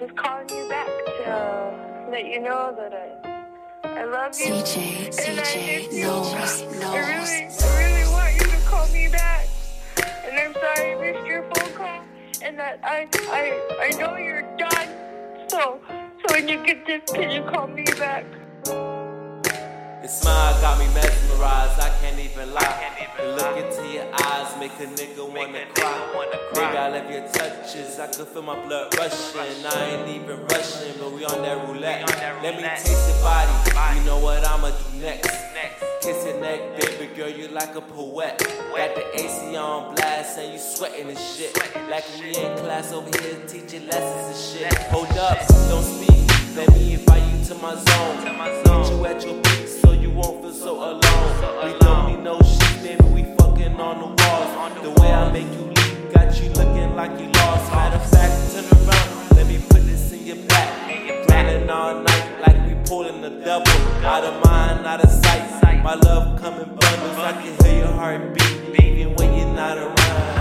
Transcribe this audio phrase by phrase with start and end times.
[0.00, 3.30] just calling you back to uh, let you know that I
[3.84, 4.46] I love you.
[4.46, 6.02] CJ, and CJ, I miss you.
[6.04, 7.62] knows, I really, knows.
[7.62, 9.46] I really want you to call me back.
[10.24, 12.02] And I'm sorry I missed your phone call.
[12.42, 14.88] And that I, I, I know you're done.
[15.50, 18.24] So, so when you get this, can you call me back?
[18.64, 23.06] Your smile got me mesmerized, I can't even lie.
[23.18, 25.98] The look into your eyes make a nigga wanna cry.
[26.54, 29.66] Baby, I love your touches, I can feel my blood rushing.
[29.66, 32.08] I ain't even rushing, but we on that roulette.
[32.42, 35.30] Let me taste your body, you know what I'ma do next.
[36.02, 38.38] Kiss your neck, baby girl, you like a poet.
[38.38, 41.56] Got the AC on blast and you sweating and shit.
[41.90, 44.74] Like we in class over here teaching lessons and shit.
[44.90, 45.38] Hold up,
[45.68, 48.16] don't speak, let me invite you to my zone.
[48.24, 51.64] Meet you at your peak so you won't feel so alone.
[51.64, 53.09] We don't need no shit, baby,
[53.80, 54.82] on the walls.
[54.82, 57.72] The way I make you leave got you looking like you lost.
[57.72, 61.28] Matter of fact, turn around, let me put this in your back.
[61.28, 63.70] Running all night like we pulling the double.
[64.04, 65.82] Out of mind, out of sight.
[65.82, 67.18] My love coming bundles.
[67.18, 70.39] I can hear your heartbeat even when you're not around.